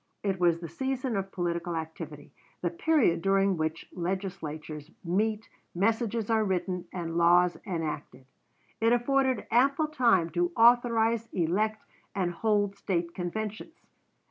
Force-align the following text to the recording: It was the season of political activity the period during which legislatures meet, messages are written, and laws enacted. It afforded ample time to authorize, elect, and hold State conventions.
It 0.23 0.39
was 0.39 0.57
the 0.59 0.67
season 0.67 1.15
of 1.15 1.31
political 1.31 1.75
activity 1.75 2.31
the 2.63 2.71
period 2.71 3.21
during 3.21 3.55
which 3.55 3.87
legislatures 3.93 4.89
meet, 5.03 5.47
messages 5.75 6.27
are 6.27 6.43
written, 6.43 6.87
and 6.91 7.17
laws 7.17 7.55
enacted. 7.67 8.25
It 8.79 8.93
afforded 8.93 9.45
ample 9.51 9.89
time 9.89 10.31
to 10.31 10.51
authorize, 10.57 11.27
elect, 11.33 11.83
and 12.15 12.31
hold 12.31 12.75
State 12.77 13.13
conventions. 13.13 13.75